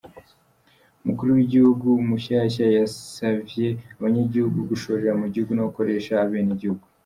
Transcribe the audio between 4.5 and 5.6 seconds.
gushorera mu gihugu